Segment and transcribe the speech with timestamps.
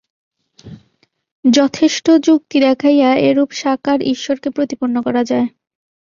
[1.45, 5.47] যথেষ্ট যুক্তি দেখাইয়া এরূপ সাকার ঈশ্বরকে প্রতিপন্ন করা যায়।